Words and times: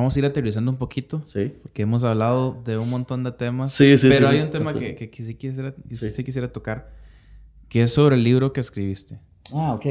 vamos 0.00 0.16
a 0.16 0.18
ir 0.18 0.26
aterrizando 0.26 0.70
un 0.70 0.76
poquito. 0.78 1.22
Sí. 1.26 1.52
Porque 1.62 1.82
hemos 1.82 2.04
hablado 2.04 2.60
de 2.64 2.76
un 2.78 2.88
montón 2.90 3.24
de 3.24 3.32
temas. 3.32 3.72
Sí, 3.72 3.96
sí, 3.98 4.08
Pero 4.10 4.28
sí, 4.28 4.32
hay 4.34 4.38
sí. 4.40 4.44
un 4.44 4.50
tema 4.50 4.74
que, 4.74 4.94
que, 4.94 5.10
que 5.10 5.22
sí, 5.22 5.34
quisiera, 5.34 5.72
que 5.74 5.94
Sí. 5.94 6.08
sí 6.10 6.24
quisiera 6.24 6.52
tocar, 6.52 6.90
que 7.68 7.82
es 7.82 7.92
sobre 7.92 8.16
el 8.16 8.24
libro 8.24 8.52
que 8.52 8.60
escribiste. 8.60 9.18
Ah, 9.52 9.74
ok. 9.74 9.86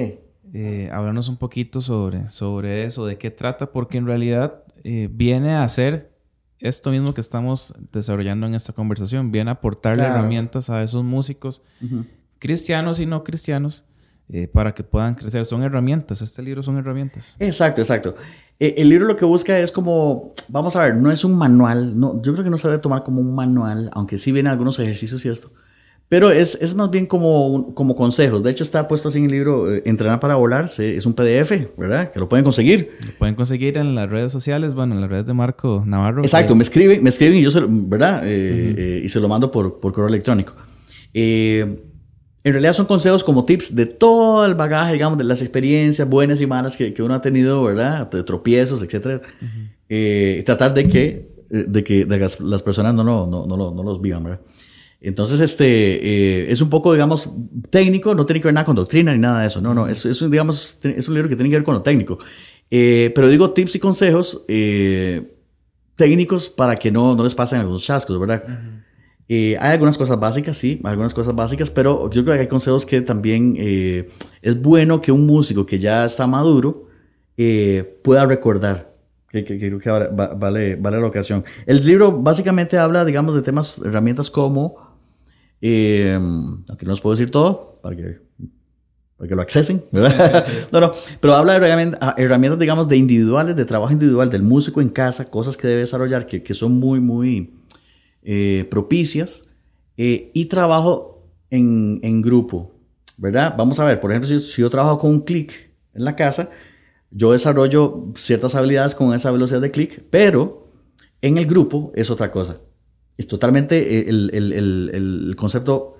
Eh, 0.53 0.89
háblanos 0.93 1.27
un 1.29 1.37
poquito 1.37 1.81
sobre, 1.81 2.29
sobre 2.29 2.85
eso, 2.85 3.05
de 3.05 3.17
qué 3.17 3.31
trata, 3.31 3.71
porque 3.71 3.97
en 3.97 4.05
realidad 4.05 4.63
eh, 4.83 5.09
viene 5.11 5.51
a 5.55 5.63
hacer 5.63 6.11
esto 6.59 6.89
mismo 6.89 7.13
que 7.13 7.21
estamos 7.21 7.75
desarrollando 7.91 8.47
en 8.47 8.55
esta 8.55 8.73
conversación, 8.73 9.31
viene 9.31 9.49
a 9.51 9.53
aportarle 9.55 10.03
Claro. 10.03 10.19
herramientas 10.19 10.69
a 10.69 10.81
esos 10.83 11.03
músicos 11.03 11.61
Ujú. 11.83 12.05
cristianos 12.39 12.99
y 12.99 13.05
no 13.05 13.23
cristianos 13.23 13.83
eh, 14.29 14.47
para 14.47 14.73
que 14.73 14.83
puedan 14.83 15.15
crecer. 15.15 15.45
Son 15.45 15.61
herramientas, 15.63 16.21
este 16.21 16.41
libro 16.41 16.63
son 16.63 16.77
herramientas. 16.77 17.35
Exacto, 17.39 17.81
exacto. 17.81 18.15
Eh, 18.59 18.75
el 18.77 18.89
libro 18.89 19.05
lo 19.05 19.15
que 19.15 19.25
busca 19.25 19.59
es 19.59 19.71
como, 19.71 20.33
vamos 20.47 20.75
a 20.75 20.83
ver, 20.83 20.95
no 20.95 21.11
es 21.11 21.23
un 21.23 21.37
manual, 21.37 21.99
no, 21.99 22.21
yo 22.23 22.33
creo 22.33 22.43
que 22.43 22.49
no 22.49 22.57
se 22.57 22.67
debe 22.67 22.79
tomar 22.81 23.03
como 23.03 23.21
un 23.21 23.35
manual, 23.35 23.89
aunque 23.93 24.17
sí 24.17 24.31
vienen 24.31 24.51
algunos 24.51 24.79
ejercicios 24.79 25.23
y 25.25 25.29
esto, 25.29 25.49
pero 26.09 26.31
es, 26.31 26.57
es 26.61 26.73
más 26.73 26.89
bien 26.89 27.05
como, 27.05 27.75
como 27.75 27.95
consejos. 27.95 28.41
De 28.41 28.49
hecho, 28.49 28.63
está 28.63 28.87
puesto 28.87 29.09
así 29.09 29.19
en 29.19 29.25
el 29.25 29.31
libro 29.31 29.71
eh, 29.73 29.83
Entrenar 29.85 30.19
para 30.21 30.35
volar, 30.35 30.69
se- 30.69 30.95
es 30.95 31.05
un 31.05 31.13
PDF, 31.13 31.69
¿verdad? 31.77 32.11
Que 32.11 32.19
lo 32.19 32.29
pueden 32.29 32.45
conseguir. 32.45 32.91
Lo 33.05 33.11
pueden 33.19 33.35
conseguir 33.35 33.77
en 33.77 33.93
las 33.93 34.09
redes 34.09 34.31
sociales, 34.31 34.73
bueno, 34.73 34.95
en 34.95 35.01
las 35.01 35.09
redes 35.09 35.25
de 35.27 35.33
Marco 35.33 35.83
Navarro. 35.85 36.23
Exacto, 36.23 36.53
que- 36.53 36.57
me 36.57 36.63
escriben, 36.63 37.03
me 37.03 37.09
escriben 37.09 37.35
y 37.37 37.41
yo 37.43 37.51
se 37.51 37.59
lo, 37.61 37.67
¿verdad? 37.69 38.21
Eh, 38.25 38.73
eh, 38.77 39.01
y 39.03 39.09
se 39.09 39.19
lo 39.19 39.27
mando 39.27 39.51
por, 39.51 39.79
por 39.81 39.91
correo 39.93 40.07
electrónico. 40.07 40.53
Eh, 41.13 41.83
en 42.47 42.53
realidad 42.53 42.73
son 42.73 42.85
consejos 42.85 43.23
como 43.23 43.45
tips 43.45 43.75
de 43.75 43.85
todo 43.85 44.45
el 44.45 44.55
bagaje, 44.55 44.93
digamos, 44.93 45.17
de 45.17 45.23
las 45.25 45.41
experiencias 45.41 46.07
buenas 46.07 46.39
y 46.41 46.47
malas 46.47 46.77
que, 46.77 46.93
que 46.93 47.03
uno 47.03 47.13
ha 47.15 47.21
tenido, 47.21 47.63
¿verdad? 47.63 48.09
De 48.09 48.23
tropiezos, 48.23 48.81
etcétera. 48.81 49.21
Eh, 49.89 50.43
tratar 50.45 50.73
de 50.73 50.87
que, 50.87 51.05
eh, 51.49 51.65
de 51.67 51.83
que 51.83 52.05
de 52.05 52.17
las, 52.19 52.39
las 52.39 52.61
personas 52.63 52.93
no, 52.93 53.03
no, 53.03 53.25
no, 53.27 53.57
lo- 53.57 53.73
no 53.73 53.83
los 53.83 54.01
vivan, 54.01 54.23
¿verdad? 54.23 54.41
Entonces, 54.99 55.39
este, 55.39 55.65
eh, 55.67 56.51
es 56.51 56.61
un 56.61 56.69
poco, 56.69 56.91
digamos, 56.93 57.29
técnico, 57.69 58.15
no 58.15 58.25
tiene 58.25 58.41
que 58.41 58.47
ver 58.47 58.53
nada 58.55 58.65
con 58.65 58.75
doctrina 58.75 59.13
ni 59.13 59.19
nada 59.19 59.41
de 59.41 59.47
eso, 59.47 59.61
no, 59.61 59.73
no, 59.73 59.87
es, 59.87 60.05
es 60.05 60.21
un, 60.21 60.31
digamos, 60.31 60.79
es 60.83 61.07
un 61.07 61.13
libro 61.13 61.29
que 61.29 61.35
tiene 61.35 61.49
que 61.49 61.57
ver 61.57 61.63
con 61.63 61.75
lo 61.75 61.81
técnico. 61.81 62.17
Eh, 62.71 63.11
pero 63.13 63.29
digo 63.29 63.51
tips 63.51 63.75
y 63.75 63.79
consejos 63.79 64.43
eh, 64.47 65.33
técnicos 65.95 66.49
para 66.49 66.75
que 66.75 66.91
no, 66.91 67.15
no 67.15 67.23
les 67.23 67.35
pasen 67.35 67.59
algunos 67.59 67.83
chascos, 67.83 68.19
¿verdad? 68.19 68.43
Eh, 69.29 69.57
hay 69.59 69.73
algunas 69.73 69.97
cosas 69.97 70.19
básicas, 70.19 70.57
sí, 70.57 70.79
algunas 70.83 71.13
cosas 71.13 71.35
básicas, 71.35 71.69
pero 71.69 72.09
yo 72.11 72.23
creo 72.23 72.35
que 72.35 72.41
hay 72.41 72.47
consejos 72.47 72.85
que 72.85 73.01
también 73.01 73.55
eh, 73.57 74.07
es 74.41 74.61
bueno 74.61 75.01
que 75.01 75.11
un 75.11 75.25
músico 75.25 75.65
que 75.65 75.79
ya 75.79 76.05
está 76.05 76.27
maduro 76.27 76.87
eh, 77.37 77.99
pueda 78.03 78.25
recordar. 78.25 78.95
Que, 79.29 79.43
que- 79.43 79.59
que 79.59 79.67
creo 79.67 79.79
que 79.79 79.89
vale, 79.89 80.07
va- 80.07 80.33
vale, 80.35 80.77
la 81.01 81.05
ocasión. 81.07 81.43
El 81.65 81.85
libro 81.85 82.13
básicamente 82.21 82.77
habla, 82.77 83.03
digamos, 83.03 83.35
de 83.35 83.41
temas, 83.41 83.79
herramientas 83.83 84.31
como, 84.31 84.77
eh, 85.61 86.13
aunque 86.17 86.85
no 86.85 86.91
les 86.91 87.01
puedo 87.01 87.15
decir 87.15 87.29
todo, 87.29 87.79
para 87.81 87.95
que, 87.95 88.19
para 89.17 89.27
que 89.27 89.35
lo 89.35 89.41
accesen, 89.41 89.83
no, 89.91 90.79
no, 90.79 90.91
pero 91.19 91.35
habla 91.35 91.59
de 91.59 91.97
ah, 91.99 92.15
herramientas, 92.17 92.59
digamos, 92.59 92.87
de 92.87 92.95
individuales, 92.97 93.55
de 93.55 93.65
trabajo 93.65 93.91
individual 93.91 94.29
del 94.29 94.43
músico 94.43 94.79
en 94.81 94.89
casa, 94.89 95.25
cosas 95.29 95.57
que 95.57 95.67
debe 95.67 95.81
desarrollar 95.81 96.25
que, 96.27 96.41
que 96.43 96.53
son 96.53 96.79
muy, 96.79 96.99
muy 97.01 97.53
eh, 98.27 98.67
propicias 98.69 99.45
eh, 99.97 100.31
y 100.35 100.47
trabajo 100.47 101.23
en, 101.49 102.01
en 102.03 102.21
grupo, 102.21 102.75
¿verdad? 103.17 103.55
Vamos 103.57 103.79
a 103.79 103.85
ver, 103.85 104.01
por 104.01 104.11
ejemplo, 104.11 104.39
si, 104.39 104.61
yo 104.61 104.69
trabajo 104.69 104.99
con 104.99 105.11
un 105.11 105.21
clic 105.21 105.71
en 105.95 106.05
la 106.05 106.15
casa, 106.15 106.51
yo 107.11 107.31
desarrollo 107.33 108.07
ciertas 108.15 108.55
habilidades 108.55 108.95
con 108.95 109.13
esa 109.15 109.31
velocidad 109.31 109.61
de 109.61 109.71
clic, 109.71 110.03
pero 110.11 110.67
en 111.21 111.37
el 111.37 111.47
grupo 111.47 111.91
es 111.95 112.09
otra 112.11 112.31
cosa. 112.31 112.59
Es 113.17 113.27
totalmente, 113.27 113.99
eh, 113.99 114.05
el, 114.09 114.31
el- 114.33 114.53
el- 114.93 115.35
concepto 115.37 115.97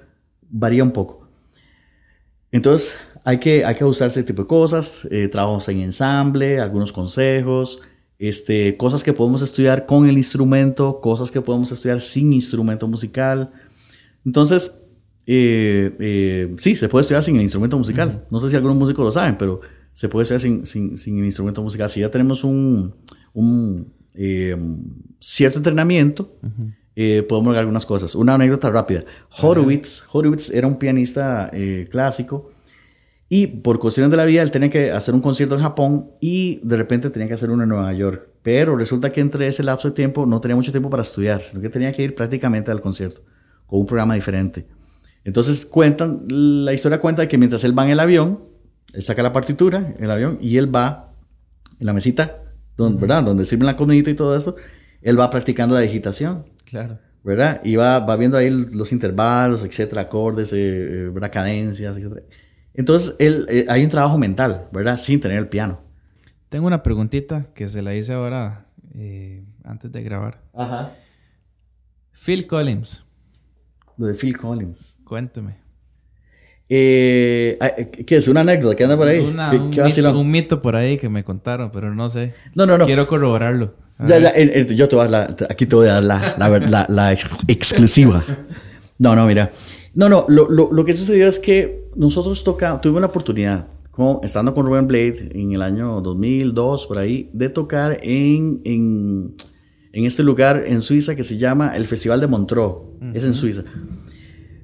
varía 0.50 0.84
un 0.84 0.92
poco. 0.92 1.28
Entonces, 2.52 2.96
hay 3.24 3.40
que, 3.40 3.66
hay 3.66 3.76
que 3.76 3.84
ajustar 3.84 4.08
ese 4.08 4.24
tipo 4.24 4.44
de 4.44 4.48
cosas, 4.48 5.08
eh, 5.12 5.28
trabajos 5.28 5.68
en 5.70 5.80
ensamble, 5.82 6.60
algunos 6.60 6.92
consejos, 6.94 7.82
este, 8.20 8.78
cosas 8.78 9.04
que 9.04 9.14
podemos 9.14 9.42
estudiar 9.42 9.86
con 9.86 10.08
el 10.08 10.18
instrumento, 10.18 11.00
cosas 11.02 11.32
que 11.32 11.42
podemos 11.42 11.72
estudiar 11.72 12.02
sin 12.02 12.34
instrumento 12.34 12.88
musical. 12.88 13.52
Entonces, 14.26 14.82
eh, 15.26 15.96
eh, 16.00 16.56
sí, 16.58 16.76
se 16.76 16.90
puede 16.90 17.02
estudiar 17.02 17.24
sin 17.24 17.36
el 17.36 17.44
instrumento 17.44 17.78
musical. 17.78 18.26
No 18.32 18.40
sé 18.40 18.50
si 18.50 18.56
algunos 18.56 18.78
músicos 18.78 19.06
lo 19.06 19.12
saben, 19.12 19.38
pero 19.38 19.62
se 19.94 20.10
puede 20.10 20.24
estudiar 20.24 20.42
sin, 20.42 20.66
sin, 20.66 20.98
sin 20.98 21.20
el 21.20 21.26
instrumento 21.26 21.62
musical. 21.62 21.90
Si 21.90 22.00
ya 22.00 22.10
tenemos 22.10 22.44
un, 22.44 22.96
un, 23.34 23.94
eh, 24.16 24.58
cierto 25.20 25.60
entrenamiento, 25.60 26.38
podemos 26.96 27.46
lograr 27.46 27.60
algunas 27.60 27.86
cosas. 27.86 28.16
Una 28.16 28.34
anécdota 28.34 28.72
rápida. 28.72 29.06
Horowitz, 29.40 30.04
Horowitz 30.12 30.50
era 30.50 30.66
un 30.66 30.80
pianista 30.80 31.52
clásico 31.92 32.52
y 33.30 33.48
por 33.48 33.80
cuestiones 33.80 34.10
de 34.10 34.18
la 34.18 34.26
vida 34.26 34.42
él 34.42 34.52
tenía 34.52 34.70
que 34.70 34.92
hacer 34.92 35.14
un 35.14 35.22
concierto 35.22 35.56
en 35.56 35.62
Japón 35.62 36.12
y 36.22 36.62
de 36.64 36.78
repente 36.78 37.10
tenía 37.10 37.28
que 37.28 37.34
hacer 37.34 37.50
uno 37.50 37.64
en 37.64 37.70
Nueva 37.70 37.92
York. 37.94 38.30
Pero 38.42 38.78
resulta 38.78 39.12
que 39.12 39.20
entre 39.20 39.48
ese 39.48 39.64
lapso 39.64 39.90
de 39.90 39.96
tiempo 39.96 40.26
no 40.26 40.40
tenía 40.40 40.56
mucho 40.56 40.72
tiempo 40.72 40.90
para 40.90 41.02
estudiar, 41.02 41.42
sino 41.42 41.62
que 41.62 41.70
tenía 41.70 41.92
que 41.92 42.04
ir 42.04 42.16
prácticamente 42.16 42.72
al 42.72 42.80
concierto 42.80 43.22
con 43.66 43.82
un 43.82 43.86
programa 43.86 44.16
diferente. 44.16 44.66
Entonces 45.26 45.66
cuentan, 45.66 46.26
la 46.30 46.74
historia 46.74 47.02
cuenta 47.02 47.24
de 47.24 47.28
que 47.28 47.38
mientras 47.38 47.64
él 47.66 47.78
va 47.78 47.84
en 47.84 47.90
el 47.92 48.00
avión, 48.00 48.46
él 48.94 49.04
saca 49.04 49.22
la 49.22 49.34
partitura, 49.34 49.94
el 50.00 50.10
avión, 50.10 50.38
y 50.42 50.56
él 50.56 50.74
va 50.74 51.12
en 51.80 51.86
la 51.86 51.92
mesita, 51.92 52.40
donde, 52.78 53.02
¿verdad? 53.02 53.24
Donde 53.24 53.44
sirven 53.44 53.66
la 53.66 53.76
comidita 53.76 54.10
y 54.10 54.16
todo 54.16 54.38
esto, 54.38 54.56
él 55.02 55.20
va 55.20 55.30
practicando 55.30 55.76
la 55.76 55.82
digitación. 55.82 56.46
Claro. 56.64 57.00
¿verdad? 57.24 57.60
Y 57.66 57.76
va, 57.76 58.00
va 58.00 58.16
viendo 58.16 58.38
ahí 58.38 58.50
los 58.50 58.94
intervalos, 58.94 59.66
etcétera, 59.66 60.04
acordes, 60.04 60.54
eh, 60.54 61.10
eh, 61.14 61.30
cadencias, 61.30 61.98
etcétera. 61.98 62.22
Entonces, 62.78 63.16
él, 63.20 63.46
eh, 63.50 63.66
hay 63.68 63.84
un 63.84 63.90
trabajo 63.90 64.18
mental, 64.18 64.68
¿verdad? 64.72 64.98
Sin 64.98 65.20
tener 65.20 65.38
el 65.40 65.50
piano. 65.50 65.82
Tengo 66.48 66.68
una 66.68 66.82
preguntita 66.84 67.48
que 67.54 67.68
se 67.68 67.82
la 67.82 67.94
hice 67.94 68.14
ahora 68.14 68.68
eh, 68.96 69.44
antes 69.66 69.92
de 69.92 70.02
grabar. 70.04 70.42
Ajá. 70.54 70.94
Phil 72.14 72.48
Collins, 72.48 73.04
Lo 73.98 74.08
de 74.08 74.14
Phil 74.14 74.38
Collins. 74.38 74.96
cuénteme. 75.04 75.58
Eh, 76.70 77.58
¿Qué 78.06 78.18
es? 78.18 78.28
¿Una 78.28 78.42
anécdota 78.42 78.76
que 78.76 78.84
anda 78.84 78.98
por 78.98 79.08
ahí? 79.08 79.20
Una- 79.20 79.52
¿Qué, 79.52 79.58
un, 79.58 79.70
mito, 79.70 80.20
un 80.20 80.32
mito 80.32 80.62
por 80.62 80.76
ahí 80.76 80.98
que 80.98 81.08
me 81.10 81.24
contaron, 81.24 81.72
pero 81.72 81.94
no 81.94 82.10
sé. 82.10 82.34
No, 82.56 82.66
no, 82.66 82.78
no. 82.78 82.86
Quiero 82.86 83.08
corroborarlo. 83.08 83.76
Ya, 84.06 84.20
ya, 84.20 84.34
yo 84.36 84.88
te 84.88 84.96
voy 84.96 85.06
a 85.06 85.10
dar 85.10 85.30
la, 85.40 85.46
aquí 85.50 85.66
te 85.66 85.76
voy 85.76 85.88
a 85.88 85.94
dar 85.94 86.04
la, 86.04 86.36
la, 86.38 86.60
la- 86.60 86.86
la 86.90 87.14
ex- 87.14 87.28
exclusiva. 87.48 88.24
No, 89.00 89.16
no, 89.16 89.26
mira. 89.26 89.52
No, 89.96 90.08
no, 90.10 90.26
lo, 90.28 90.50
lo, 90.50 90.72
lo 90.72 90.86
que 90.86 90.94
sucedió 90.94 91.28
es 91.28 91.40
que 91.40 91.87
nosotros 91.98 92.44
tocamos, 92.44 92.82
tuve 92.82 92.98
una 92.98 93.08
oportunidad, 93.08 93.68
como, 93.92 94.22
estando 94.24 94.54
con 94.54 94.66
Ruben 94.66 94.88
Blade 94.88 95.30
en 95.34 95.52
el 95.54 95.62
año 95.62 96.02
2002, 96.02 96.86
por 96.88 96.98
ahí, 97.00 97.30
de 97.34 97.50
tocar 97.50 98.00
en, 98.04 98.62
en, 98.64 99.36
en 99.94 100.06
este 100.06 100.24
lugar 100.24 100.64
en 100.68 100.82
Suiza 100.82 101.16
que 101.16 101.24
se 101.24 101.38
llama 101.38 101.76
el 101.76 101.86
Festival 101.86 102.20
de 102.22 102.28
Montreux. 102.28 102.76
Es 103.16 103.24
en 103.24 103.34
Suiza. 103.36 103.64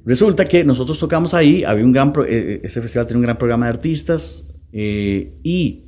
Resulta 0.06 0.46
que 0.46 0.64
nosotros 0.64 1.00
tocamos 1.00 1.34
ahí, 1.34 1.64
había 1.64 1.86
un 1.86 1.92
gran, 1.94 2.12
pro- 2.14 2.26
eh, 2.26 2.60
ese 2.64 2.82
festival 2.82 3.08
tiene 3.08 3.18
un 3.20 3.24
gran 3.24 3.38
programa 3.38 3.66
de 3.68 3.72
artistas 3.72 4.46
eh, 4.74 5.40
y, 5.44 5.86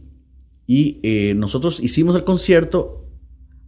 y 0.65 0.99
eh, 1.03 1.33
nosotros 1.35 1.79
hicimos 1.81 2.15
el 2.15 2.23
concierto 2.23 3.01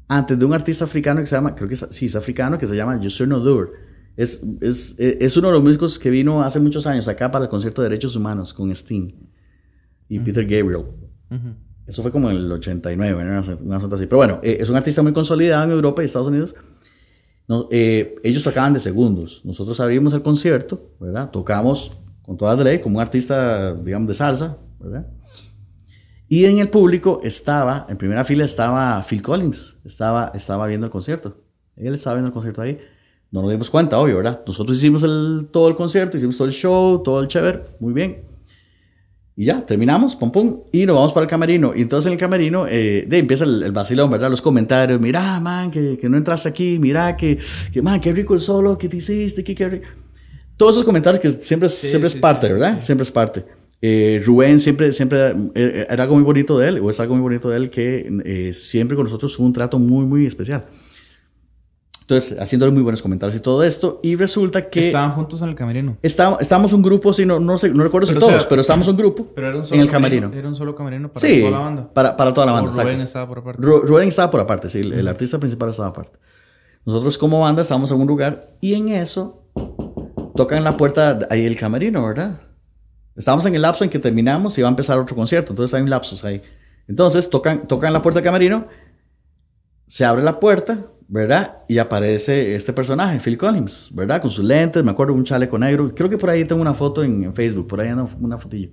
antes 0.07 0.39
de 0.39 0.45
un 0.45 0.53
artista 0.53 0.85
africano 0.85 1.19
que 1.19 1.27
se 1.27 1.35
llama, 1.35 1.53
creo 1.53 1.67
que 1.67 1.73
es, 1.73 1.85
sí, 1.89 2.05
es 2.05 2.15
africano, 2.15 2.57
que 2.57 2.65
se 2.65 2.75
llama 2.77 2.97
Yusur 2.99 3.27
Nodur. 3.27 3.73
Es, 4.17 4.41
es, 4.61 4.95
eh, 4.97 5.19
es 5.21 5.37
uno 5.37 5.49
de 5.49 5.53
los 5.53 5.63
músicos 5.63 5.99
que 5.99 6.09
vino 6.09 6.41
hace 6.41 6.59
muchos 6.59 6.87
años 6.87 7.07
acá 7.07 7.29
para 7.29 7.45
el 7.45 7.49
concierto 7.49 7.83
de 7.83 7.89
Derechos 7.89 8.15
Humanos 8.15 8.53
con 8.53 8.71
Sting 8.71 9.13
y 10.09 10.19
Peter 10.19 10.43
Gabriel. 10.43 10.85
Eso 11.85 12.01
fue 12.01 12.11
como 12.11 12.29
en 12.29 12.37
el 12.37 12.51
89, 12.51 13.23
¿no? 13.23 13.29
una, 13.29 13.57
una 13.61 13.79
cosa 13.79 13.95
así. 13.95 14.07
Pero 14.07 14.17
bueno, 14.17 14.39
eh, 14.43 14.57
es 14.59 14.69
un 14.69 14.75
artista 14.75 15.03
muy 15.03 15.13
consolidado 15.13 15.65
en 15.65 15.71
Europa 15.71 16.01
y 16.01 16.05
Estados 16.05 16.27
Unidos. 16.27 16.55
No, 17.47 17.69
eh, 17.71 18.15
ellos 18.23 18.43
tocaban 18.43 18.73
de 18.73 18.79
segundos. 18.79 19.41
Nosotros 19.45 19.79
abrimos 19.79 20.13
el 20.13 20.21
concierto, 20.21 20.91
¿verdad? 20.99 21.29
Tocamos 21.29 22.01
con 22.23 22.35
toda 22.37 22.55
la 22.57 22.63
ley, 22.63 22.79
como 22.79 22.97
un 22.97 23.01
artista, 23.01 23.73
digamos, 23.73 24.07
de 24.09 24.13
salsa, 24.15 24.57
¿verdad? 24.79 25.07
Y 26.27 26.43
en 26.43 26.57
el 26.57 26.69
público 26.69 27.21
estaba, 27.23 27.85
en 27.87 27.97
primera 27.97 28.25
fila 28.25 28.43
estaba 28.43 29.01
Phil 29.03 29.21
Collins, 29.21 29.77
estaba, 29.85 30.31
estaba 30.33 30.67
viendo 30.67 30.87
el 30.87 30.91
concierto. 30.91 31.37
Él 31.77 31.93
estaba 31.93 32.15
viendo 32.15 32.27
el 32.27 32.33
concierto 32.33 32.61
ahí. 32.61 32.77
No 33.31 33.41
nos 33.41 33.51
dimos 33.51 33.69
cuenta, 33.69 33.99
obvio, 33.99 34.17
¿verdad? 34.17 34.41
Nosotros 34.47 34.77
hicimos 34.77 35.03
el, 35.03 35.47
todo 35.51 35.67
el 35.67 35.75
concierto, 35.75 36.17
hicimos 36.17 36.37
todo 36.37 36.47
el 36.47 36.53
show, 36.53 37.03
todo 37.03 37.19
el 37.21 37.27
chévere, 37.27 37.61
muy 37.79 37.93
bien. 37.93 38.23
Y 39.35 39.45
ya, 39.45 39.63
terminamos, 39.63 40.15
pum 40.15 40.31
pum, 40.31 40.61
y 40.71 40.85
nos 40.85 40.95
vamos 40.95 41.13
para 41.13 41.25
el 41.25 41.29
camerino. 41.29 41.73
Y 41.75 41.81
entonces 41.81 42.07
en 42.07 42.13
el 42.13 42.19
camerino, 42.19 42.65
eh, 42.67 43.05
de, 43.07 43.19
empieza 43.19 43.43
el, 43.43 43.61
el 43.61 43.71
vacilón, 43.71 44.09
¿verdad? 44.09 44.31
Los 44.31 44.41
comentarios, 44.41 44.99
mira, 44.99 45.39
man, 45.39 45.69
que, 45.69 45.97
que 46.01 46.09
no 46.09 46.17
entraste 46.17 46.49
aquí, 46.49 46.79
mira, 46.79 47.15
que, 47.15 47.37
que, 47.71 47.81
man, 47.81 48.01
qué 48.01 48.13
rico 48.13 48.33
el 48.33 48.39
solo 48.39 48.77
que 48.77 48.89
te 48.89 48.97
hiciste, 48.97 49.43
que 49.43 49.53
qué 49.53 49.69
rico. 49.69 49.87
Todos 50.55 50.75
esos 50.75 50.85
comentarios 50.85 51.21
que 51.21 51.29
siempre, 51.29 51.69
siempre 51.69 52.09
sí, 52.09 52.15
es 52.15 52.21
parte, 52.21 52.47
sí, 52.47 52.53
¿verdad? 52.53 52.77
sí. 52.79 52.85
Siempre 52.87 53.03
es 53.03 53.11
parte. 53.11 53.45
Eh, 53.79 54.23
Rubén 54.25 54.59
siempre, 54.59 54.91
siempre 54.91 55.35
eh, 55.53 55.85
era 55.87 56.03
algo 56.03 56.15
muy 56.15 56.23
bonito 56.23 56.57
de 56.57 56.69
él, 56.69 56.79
o 56.79 56.89
es 56.89 56.99
algo 56.99 57.13
muy 57.13 57.21
bonito 57.21 57.49
de 57.49 57.57
él, 57.57 57.69
que 57.69 58.11
eh, 58.25 58.53
siempre 58.55 58.95
con 58.95 59.03
nosotros 59.03 59.35
tuvo 59.35 59.45
un 59.45 59.53
trato 59.53 59.77
muy, 59.77 60.05
muy 60.05 60.25
especial. 60.25 60.65
Entonces, 62.09 62.39
haciéndole 62.39 62.71
muy 62.71 62.81
buenos 62.83 63.01
comentarios 63.01 63.35
y 63.37 63.41
todo 63.41 63.63
esto, 63.65 63.99
y 64.01 64.15
resulta 64.15 64.69
que... 64.69 64.79
Estaban 64.79 65.11
juntos 65.11 65.41
en 65.41 65.49
el 65.49 65.55
camerino. 65.55 65.97
Estábamos, 66.01 66.39
estábamos 66.39 66.71
un 66.71 66.81
grupo, 66.81 67.11
sí, 67.11 67.25
no, 67.25 67.37
no, 67.41 67.57
sé, 67.57 67.67
no 67.69 67.83
recuerdo 67.83 68.07
si 68.07 68.15
todos, 68.15 68.45
pero 68.45 68.61
estábamos 68.61 68.87
un 68.87 68.95
grupo 68.95 69.27
Pero 69.35 69.49
era 69.49 69.57
un 69.57 69.65
solo 69.65 69.75
en 69.75 69.81
el 69.85 69.91
camerino. 69.91 70.31
Era 70.33 70.47
un 70.47 70.55
solo 70.55 70.73
camerino 70.73 71.11
para 71.11 71.27
Sí, 71.27 71.39
toda 71.41 71.51
la 71.51 71.57
banda. 71.59 71.89
para, 71.93 72.15
para 72.15 72.33
toda 72.33 72.45
la 72.47 72.53
banda. 72.53 72.71
Rubén 72.71 73.01
exacto. 73.01 73.03
estaba 73.03 73.27
por 73.27 73.39
aparte. 73.39 73.61
Ru- 73.61 73.81
Rubén 73.83 74.07
estaba 74.07 74.31
por 74.31 74.39
aparte, 74.39 74.69
sí, 74.69 74.79
el, 74.79 74.93
el 74.93 75.05
artista 75.09 75.37
principal 75.37 75.67
estaba 75.69 75.89
aparte. 75.89 76.17
Nosotros 76.85 77.17
como 77.17 77.41
banda 77.41 77.61
estábamos 77.61 77.91
en 77.91 77.99
un 77.99 78.07
lugar 78.07 78.39
y 78.61 78.75
en 78.75 78.87
eso 78.87 79.43
tocan 80.33 80.63
la 80.63 80.77
puerta 80.77 81.19
ahí 81.29 81.45
el 81.45 81.59
camerino, 81.59 82.05
¿verdad? 82.07 82.39
Estábamos 83.17 83.45
en 83.47 83.55
el 83.55 83.61
lapso 83.61 83.83
en 83.83 83.89
que 83.89 83.99
terminamos 83.99 84.57
y 84.57 84.61
va 84.61 84.69
a 84.69 84.71
empezar 84.71 84.97
otro 84.97 85.13
concierto, 85.13 85.51
entonces 85.51 85.73
hay 85.73 85.81
un 85.81 85.89
lapsus 85.89 86.23
ahí. 86.23 86.41
Entonces 86.87 87.29
tocan, 87.29 87.67
tocan 87.67 87.91
la 87.91 88.01
puerta 88.01 88.21
del 88.21 88.23
camerino, 88.23 88.67
se 89.87 90.05
abre 90.05 90.23
la 90.23 90.39
puerta, 90.39 90.85
¿verdad? 91.07 91.59
Y 91.67 91.77
aparece 91.77 92.55
este 92.55 92.73
personaje, 92.73 93.19
Phil 93.19 93.37
Collins, 93.37 93.91
¿verdad? 93.93 94.21
Con 94.21 94.29
sus 94.29 94.43
lentes, 94.43 94.83
me 94.83 94.91
acuerdo 94.91 95.13
un 95.13 95.23
chaleco 95.23 95.57
negro. 95.57 95.93
Creo 95.95 96.09
que 96.09 96.17
por 96.17 96.29
ahí 96.29 96.45
tengo 96.45 96.61
una 96.61 96.73
foto 96.73 97.03
en, 97.03 97.23
en 97.23 97.33
Facebook, 97.33 97.67
por 97.67 97.79
ahí 97.79 97.89
anda 97.89 98.07
una 98.19 98.37
fotillo. 98.37 98.69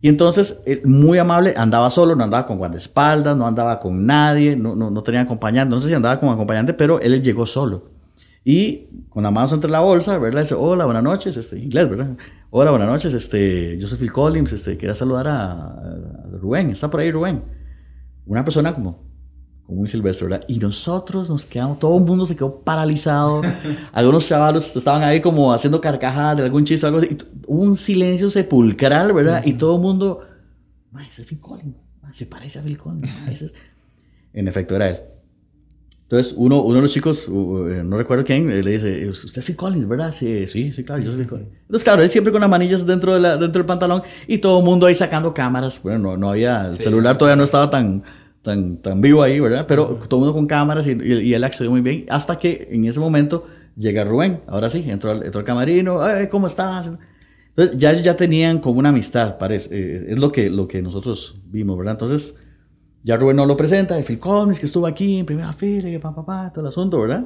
Y 0.00 0.08
entonces, 0.08 0.60
muy 0.84 1.18
amable, 1.18 1.54
andaba 1.56 1.88
solo, 1.90 2.14
no 2.14 2.22
andaba 2.22 2.46
con 2.46 2.58
guardaespaldas, 2.58 3.36
no 3.36 3.46
andaba 3.46 3.80
con 3.80 4.04
nadie, 4.04 4.54
no, 4.54 4.76
no, 4.76 4.90
no 4.90 5.02
tenía 5.02 5.22
acompañante, 5.22 5.74
no 5.74 5.80
sé 5.80 5.88
si 5.88 5.94
andaba 5.94 6.20
con 6.20 6.28
acompañante, 6.28 6.74
pero 6.74 7.00
él 7.00 7.22
llegó 7.22 7.46
solo. 7.46 7.88
Y 8.44 9.06
con 9.08 9.24
las 9.24 9.32
manos 9.32 9.52
entre 9.52 9.70
la 9.70 9.80
bolsa, 9.80 10.18
¿verdad? 10.18 10.42
Dice, 10.42 10.54
hola, 10.54 10.84
buenas 10.84 11.02
noches, 11.02 11.36
este, 11.36 11.58
inglés, 11.58 11.88
¿verdad? 11.88 12.10
Hola, 12.50 12.70
buenas 12.70 12.88
noches, 12.88 13.14
este, 13.14 13.78
yo 13.78 13.88
soy 13.88 13.98
Phil 13.98 14.12
Collins, 14.12 14.52
este, 14.52 14.76
quería 14.76 14.94
saludar 14.94 15.26
a, 15.28 15.52
a 15.52 15.80
Rubén, 16.40 16.70
está 16.70 16.88
por 16.88 17.00
ahí 17.00 17.10
Rubén. 17.10 17.42
Una 18.26 18.44
persona 18.44 18.74
como, 18.74 19.02
como 19.66 19.80
muy 19.80 19.88
silvestre, 19.88 20.28
¿verdad? 20.28 20.44
Y 20.48 20.58
nosotros 20.58 21.28
nos 21.28 21.44
quedamos, 21.44 21.78
todo 21.80 21.96
el 21.98 22.04
mundo 22.04 22.24
se 22.24 22.36
quedó 22.36 22.60
paralizado. 22.60 23.42
Algunos 23.92 24.26
chavalos 24.28 24.76
estaban 24.76 25.02
ahí 25.02 25.20
como 25.20 25.52
haciendo 25.52 25.80
carcajadas 25.80 26.36
de 26.38 26.44
algún 26.44 26.64
chiste 26.64 26.86
o 26.86 26.88
algo 26.88 27.00
así. 27.00 27.16
Hubo 27.46 27.62
un 27.62 27.76
silencio 27.76 28.30
sepulcral, 28.30 29.12
¿verdad? 29.12 29.42
Y 29.44 29.54
todo 29.54 29.74
el 29.76 29.82
mundo, 29.82 30.20
"Ma, 30.92 31.06
ese 31.06 31.22
es 31.22 31.28
Phil 31.28 31.40
Collins, 31.40 31.74
se 32.12 32.26
parece 32.26 32.58
a 32.60 32.62
Phil 32.62 32.78
Collins. 32.78 33.08
ese 33.28 33.46
es-". 33.46 33.54
En 34.32 34.46
efecto, 34.48 34.76
era 34.76 34.88
él. 34.88 35.00
Entonces, 36.02 36.34
uno, 36.36 36.62
uno 36.62 36.76
de 36.76 36.82
los 36.82 36.92
chicos, 36.92 37.26
uh, 37.26 37.66
eh, 37.68 37.82
no 37.82 37.96
recuerdo 37.96 38.24
quién, 38.24 38.48
eh, 38.52 38.62
le 38.62 38.70
dice, 38.78 39.08
usted 39.08 39.40
es 39.40 39.44
Phil 39.44 39.56
Collins, 39.56 39.88
¿verdad? 39.88 40.12
Sí, 40.16 40.46
sí, 40.46 40.72
sí, 40.72 40.84
claro, 40.84 41.02
yo 41.02 41.08
soy 41.10 41.18
Phil 41.22 41.26
Collins. 41.26 41.48
Entonces, 41.62 41.82
claro, 41.82 42.02
él 42.02 42.08
siempre 42.10 42.30
con 42.32 42.40
las 42.40 42.48
manillas 42.50 42.86
dentro, 42.86 43.14
de 43.14 43.18
la- 43.20 43.36
dentro 43.36 43.58
del 43.58 43.66
pantalón 43.66 44.02
y 44.28 44.38
todo 44.38 44.60
el 44.60 44.64
mundo 44.64 44.86
ahí 44.86 44.94
sacando 44.94 45.34
cámaras. 45.34 45.82
Bueno, 45.82 45.98
no, 45.98 46.16
no 46.16 46.30
había, 46.30 46.66
el 46.68 46.76
celular 46.76 47.18
todavía 47.18 47.34
no 47.34 47.42
estaba 47.42 47.68
tan, 47.70 48.04
tan, 48.46 48.76
tan 48.78 49.00
vivo 49.00 49.22
ahí, 49.22 49.40
¿verdad? 49.40 49.66
Pero 49.66 49.98
todo 50.08 50.20
el 50.20 50.24
mundo 50.26 50.34
con 50.34 50.46
cámaras 50.46 50.86
y, 50.86 50.92
y- 50.92 51.18
y 51.28 51.34
él 51.34 51.42
accedió 51.42 51.70
muy 51.72 51.80
bien. 51.80 52.06
Hasta 52.08 52.38
que 52.38 52.68
en 52.70 52.84
ese 52.84 53.00
momento 53.00 53.44
llega 53.76 54.04
Rubén, 54.04 54.40
ahora 54.46 54.70
sí, 54.70 54.84
entró, 54.88 55.10
al- 55.10 55.24
entró 55.24 55.40
al 55.40 55.44
camarino, 55.44 56.00
"Ay, 56.00 56.28
¿cómo 56.28 56.46
estás? 56.46 56.90
Entonces, 57.50 57.76
ya, 57.76 57.92
ya 57.92 58.16
tenían 58.16 58.58
como 58.60 58.78
una 58.78 58.90
amistad, 58.90 59.36
parece. 59.38 59.68
eh, 59.72 60.04
es 60.12 60.18
lo 60.18 60.30
que, 60.30 60.48
lo 60.48 60.68
que 60.68 60.80
nosotros 60.80 61.40
vimos, 61.46 61.76
¿verdad? 61.76 61.94
Entonces, 61.94 62.36
ya 63.02 63.16
Rubén 63.16 63.36
nos 63.36 63.48
lo 63.48 63.56
presenta, 63.56 63.96
de 63.96 64.02
Phil 64.04 64.18
Collins, 64.20 64.60
que 64.60 64.66
estuvo 64.66 64.86
aquí 64.86 65.18
en 65.18 65.26
primera 65.26 65.52
fila, 65.52 65.90
que 65.90 65.98
pa, 65.98 66.14
pa, 66.14 66.24
pa, 66.24 66.50
todo 66.52 66.60
el 66.62 66.68
asunto, 66.68 67.00
¿verdad? 67.00 67.24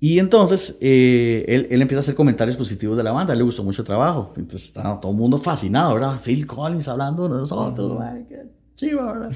Y 0.00 0.20
entonces 0.20 0.76
eh, 0.80 1.44
él, 1.48 1.66
él 1.70 1.82
empieza 1.82 1.98
a 1.98 2.02
hacer 2.02 2.14
comentarios 2.14 2.56
positivos 2.56 2.96
de 2.96 3.02
la 3.02 3.10
banda, 3.10 3.32
a 3.32 3.34
él 3.34 3.38
le 3.38 3.44
gustó 3.44 3.64
mucho 3.64 3.82
el 3.82 3.86
trabajo. 3.86 4.32
Entonces 4.36 4.68
estaba 4.68 5.00
todo 5.00 5.10
el 5.12 5.18
mundo 5.18 5.38
fascinado, 5.38 5.94
¿verdad? 5.94 6.20
Phil 6.22 6.46
Collins 6.46 6.86
hablando 6.88 7.24
de 7.24 7.30
nosotros, 7.30 7.98
ay, 8.00 8.24
qué 8.28 8.36
chiva, 8.78 9.12
¿verdad? 9.12 9.32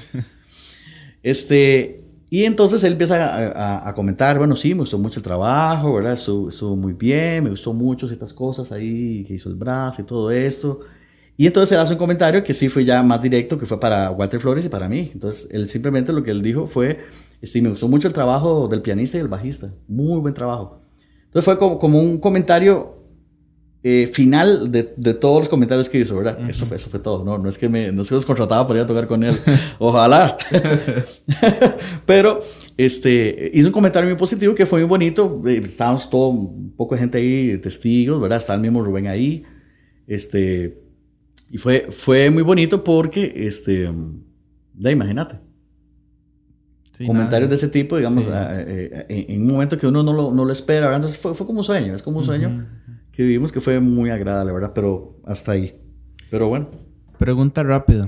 este, 1.23 2.03
y 2.29 2.45
entonces 2.45 2.83
él 2.83 2.93
empieza 2.93 3.23
a, 3.25 3.77
a- 3.85 3.89
a 3.89 3.93
comentar, 3.95 4.37
bueno, 4.37 4.55
sí, 4.55 4.73
me 4.73 4.81
gustó 4.81 4.97
mucho 4.97 5.19
el 5.19 5.23
trabajo, 5.23 5.93
¿verdad? 5.95 6.13
Estuvo, 6.13 6.49
estuvo 6.49 6.75
muy 6.75 6.93
bien, 6.93 7.43
me 7.43 7.49
gustó 7.51 7.73
mucho 7.73 8.07
ciertas 8.07 8.33
cosas 8.33 8.71
ahí, 8.71 9.23
que 9.27 9.35
hizo 9.35 9.49
el 9.49 9.55
brazo 9.55 10.01
y 10.01 10.05
todo 10.05 10.31
esto. 10.31 10.79
Y 11.37 11.47
entonces 11.47 11.71
él 11.73 11.79
hace 11.83 11.93
un 11.93 11.99
comentario 11.99 12.43
que 12.43 12.53
sí 12.53 12.69
fue 12.69 12.85
ya 12.85 13.01
más 13.03 13.21
directo, 13.21 13.57
que 13.57 13.65
fue 13.65 13.79
para 13.79 14.11
Walter 14.11 14.39
Flores 14.39 14.65
y 14.65 14.69
para 14.69 14.87
mí. 14.89 15.11
Entonces 15.13 15.47
él 15.51 15.67
simplemente 15.67 16.13
lo 16.13 16.23
que 16.23 16.31
él 16.31 16.41
dijo 16.43 16.67
fue, 16.67 16.99
sí, 17.41 17.61
me 17.61 17.69
gustó 17.69 17.87
mucho 17.87 18.07
el 18.07 18.13
trabajo 18.13 18.67
del 18.67 18.81
pianista 18.81 19.17
y 19.17 19.21
del 19.21 19.29
bajista, 19.29 19.73
muy 19.87 20.19
buen 20.21 20.33
trabajo. 20.33 20.81
Entonces 21.25 21.45
fue 21.45 21.57
como, 21.57 21.79
como 21.79 21.99
un 22.01 22.19
comentario 22.19 23.02
eh, 23.85 24.09
final 24.13 24.71
de, 24.71 24.93
de 24.95 25.13
todos 25.13 25.39
los 25.41 25.49
comentarios 25.49 25.89
que 25.89 25.99
hizo, 25.99 26.15
¿verdad? 26.15 26.49
eso, 26.49 26.65
fue, 26.65 26.77
eso 26.77 26.89
fue 26.89 26.99
todo, 27.01 27.25
¿no? 27.25 27.37
No 27.37 27.49
es 27.49 27.57
que 27.57 27.67
me, 27.67 27.91
no 27.91 28.01
es 28.03 28.07
que 28.07 28.15
los 28.15 28.25
contrataba 28.25 28.65
para 28.65 28.79
ir 28.79 28.85
a 28.85 28.87
tocar 28.87 29.07
con 29.07 29.23
él, 29.23 29.35
ojalá. 29.79 30.37
Pero 32.05 32.39
este, 32.77 33.51
hizo 33.53 33.67
un 33.67 33.73
comentario 33.73 34.09
muy 34.09 34.17
positivo 34.17 34.55
que 34.55 34.65
fue 34.65 34.79
muy 34.79 34.87
bonito. 34.89 35.41
Eh, 35.47 35.61
Estábamos 35.63 36.09
todo, 36.09 36.29
un 36.29 36.73
poco 36.75 36.95
de 36.95 37.01
gente 37.01 37.17
ahí, 37.17 37.57
testigos, 37.57 38.21
¿verdad? 38.21 38.37
Está 38.37 38.53
el 38.55 38.61
mismo 38.61 38.83
Rubén 38.83 39.07
ahí. 39.07 39.43
Este, 40.07 40.81
y 41.49 41.57
fue, 41.57 41.87
fue 41.89 42.29
muy 42.29 42.43
bonito 42.43 42.83
porque, 42.83 43.33
este, 43.47 43.89
ya 44.75 44.91
imagínate, 44.91 45.39
Sí, 46.95 47.07
comentarios 47.07 47.49
de 47.49 47.55
nada. 47.55 47.65
ese 47.65 47.67
tipo, 47.69 47.97
digamos, 47.97 48.25
Sí. 48.25 48.29
a- 48.31 48.61
eh, 48.61 49.05
en, 49.09 49.31
en 49.35 49.41
un 49.41 49.47
momento 49.53 49.77
que 49.79 49.87
uno 49.87 50.03
no 50.03 50.13
lo, 50.13 50.31
no 50.31 50.45
lo 50.45 50.53
espera, 50.53 50.81
¿verdad? 50.81 50.97
Entonces 50.97 51.19
fue, 51.19 51.33
fue 51.33 51.47
como 51.47 51.59
un 51.59 51.63
sueño, 51.65 51.95
es 51.95 52.03
como 52.03 52.19
un 52.19 52.23
sueño 52.25 52.49
Ujú. 52.49 52.65
Que 53.13 53.23
vivimos 53.23 53.51
que 53.53 53.61
fue 53.61 53.79
muy 53.79 54.09
agradable, 54.09 54.51
¿verdad? 54.51 54.71
Pero 54.75 55.19
hasta 55.25 55.53
ahí. 55.53 55.79
Pero 56.29 56.49
bueno. 56.49 56.67
Pregunta 57.19 57.63
rápida. 57.63 58.05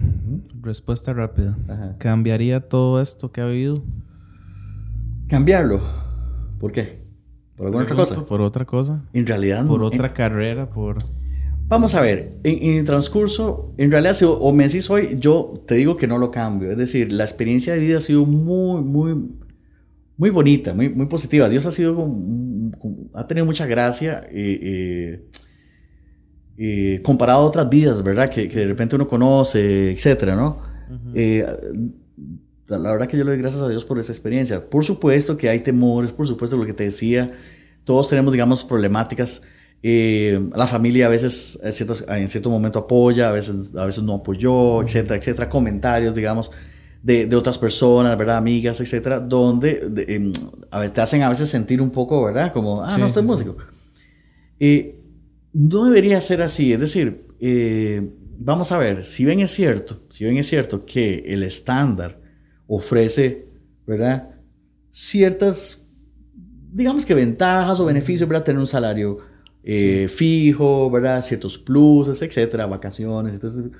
Respuesta 0.62 1.13
rápida. 1.13 1.56
Ajá. 1.69 1.96
¿Cambiaría 2.00 2.60
todo 2.60 3.00
esto 3.02 3.31
que 3.31 3.40
ha 3.40 3.46
vivido? 3.46 3.81
Cambiarlo. 5.28 5.81
¿Por 6.60 6.72
qué? 6.72 7.06
¿Por 7.56 7.68
alguna 7.68 7.84
otra 7.86 7.96
cosa? 7.96 8.25
¿Por 8.25 8.42
otra 8.42 8.66
cosa? 8.66 9.02
En 9.13 9.25
realidad 9.25 9.66
¿Por 9.66 9.80
no. 9.80 9.88
otra 9.88 10.07
En- 10.07 10.13
carrera? 10.13 10.69
¿Por...? 10.69 10.98
vamos 11.68 11.96
a 11.96 12.01
ver, 12.01 12.38
en, 12.44 12.62
en 12.62 12.78
el 12.78 12.86
transcurso, 12.86 13.74
en 13.78 13.90
realidad, 13.92 14.13
si 14.13 14.24
o- 14.25 14.34
o 14.38 14.54
me 14.54 14.66
decís 14.66 14.88
hoy, 14.90 15.18
yo 15.19 15.63
te 15.68 15.74
digo 15.75 15.98
que 15.98 16.06
no 16.08 16.18
lo 16.19 16.30
cambio. 16.30 16.69
Es 16.72 16.78
decir, 16.78 17.12
la 17.12 17.24
experiencia 17.24 17.74
de 17.74 17.80
vida 17.80 17.98
ha 17.98 18.01
sido 18.01 18.24
muy, 18.25 18.81
muy, 18.84 19.30
muy 20.18 20.30
bonita, 20.30 20.74
muy, 20.74 20.90
muy 20.90 21.06
positiva. 21.08 21.50
Dios 21.50 21.66
ha 21.66 21.72
sido, 21.72 22.10
ha 23.14 23.28
tenido 23.28 23.46
mucha 23.46 23.66
gracia. 23.66 24.24
eh, 24.32 24.60
eh, 24.62 25.26
eh, 26.58 27.02
comparado 27.04 27.40
a 27.42 27.44
otras 27.46 27.70
vidas, 27.70 28.02
¿verdad? 28.02 28.30
Que, 28.30 28.48
que 28.48 28.60
de 28.60 28.66
repente 28.68 28.96
uno 28.96 29.08
conoce, 29.08 29.92
etcétera, 29.92 30.36
¿no? 30.36 30.62
Eh, 31.14 31.46
la 32.68 32.78
la 32.80 32.92
verdad 32.94 33.08
que 33.08 33.18
yo 33.18 33.24
le 33.26 33.32
doy 33.32 33.40
gracias 33.40 33.62
a 33.62 33.68
Dios 33.70 33.84
por 33.86 34.00
esa 34.00 34.12
experiencia. 34.12 34.70
Por 34.70 34.86
supuesto 34.86 35.36
que 35.38 35.50
hay 35.50 35.60
temores, 35.60 36.12
por 36.12 36.28
supuesto 36.28 36.56
lo 36.58 36.66
que 36.66 36.74
te 36.74 36.86
decía, 36.86 37.32
todos 37.84 38.08
tenemos, 38.10 38.32
digamos, 38.32 38.63
problemáticas. 38.63 39.42
Eh, 39.84 40.39
la 40.56 40.66
familia 40.66 41.06
a 41.08 41.10
veces 41.10 41.60
a 41.63 41.72
ciertos- 41.72 42.06
en 42.08 42.28
cierto 42.28 42.50
momento 42.50 42.80
apoya, 42.80 43.30
a 43.30 43.32
veces, 43.34 43.75
a 43.75 43.86
veces 43.86 44.04
no 44.04 44.13
apoyó, 44.16 44.82
etcétera, 44.82 45.18
etcétera. 45.18 45.50
Comentarios, 45.50 46.16
digamos, 46.16 46.51
de, 47.06 47.26
de 47.28 47.36
otras 47.36 47.58
personas, 47.60 48.18
¿verdad? 48.18 48.38
Amigas, 48.38 48.82
etcétera, 48.82 49.20
donde 49.20 49.90
de- 49.90 50.16
em, 50.16 50.34
a 50.72 50.88
te 50.90 51.02
hacen 51.02 51.22
a 51.24 51.30
veces 51.30 51.50
sentir 51.50 51.82
un 51.82 51.92
poco, 51.92 52.24
¿verdad? 52.26 52.52
Como, 52.52 52.84
ah, 52.84 52.92
Sí, 52.92 53.00
no, 53.00 53.08
estoy 53.08 53.22
sí, 53.24 53.28
sí. 53.28 53.32
músico. 53.32 53.58
Eh, 54.60 55.02
no 55.54 55.86
debería 55.86 56.20
ser 56.22 56.42
así, 56.42 56.74
es 56.74 56.80
decir, 56.80 57.28
eh, 57.40 58.10
vamos 58.38 58.72
a 58.72 58.78
ver, 58.78 59.04
si 59.06 59.24
bien 59.26 59.40
es 59.40 59.52
cierto, 59.52 60.02
si 60.10 60.24
bien 60.26 60.38
es 60.38 60.48
cierto 60.48 60.86
que 60.86 61.20
el 61.28 61.44
estándar 61.44 62.20
ofrece, 62.68 63.46
¿verdad? 63.86 64.30
Ciertas, 64.92 65.86
digamos 66.74 67.06
que 67.06 67.14
ventajas 67.14 67.80
o 67.80 67.86
beneficios, 67.86 68.28
¿verdad? 68.28 68.46
Tener 68.46 68.60
un 68.60 68.68
salario 68.68 69.20
eh, 69.64 70.08
fijo, 70.10 70.90
¿verdad? 70.90 71.24
Ciertos 71.24 71.58
pluses, 71.58 72.22
etcétera, 72.22 72.66
vacaciones, 72.66 73.34
entonces 73.36 73.72